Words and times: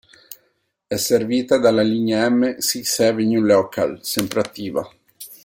È 0.87 0.95
servita 0.97 1.59
dalla 1.59 1.83
linea 1.83 2.27
M 2.27 2.57
Sixth 2.57 3.01
Avenue 3.01 3.39
Local, 3.45 3.99
sempre 4.03 4.39
attiva. 4.39 4.91